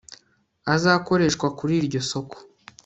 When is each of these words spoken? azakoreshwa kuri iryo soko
azakoreshwa 0.73 1.47
kuri 1.57 1.73
iryo 1.81 2.01
soko 2.09 2.37